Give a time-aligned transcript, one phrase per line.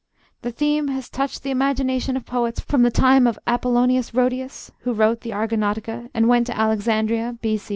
[0.41, 4.93] The theme has touched the imagination of poets from the time of Apollonius Rhodius, who
[4.93, 7.69] wrote the 'Argonautica' and went to Alexandria B.C.